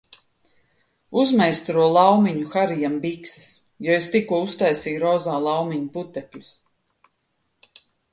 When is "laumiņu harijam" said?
1.97-2.95